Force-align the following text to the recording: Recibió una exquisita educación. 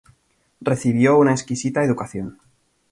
Recibió 0.61 1.15
una 1.19 1.29
exquisita 1.29 1.83
educación. 1.83 2.39